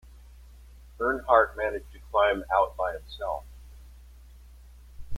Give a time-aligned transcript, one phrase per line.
[0.99, 3.43] Earnhardt managed to climb out by himself.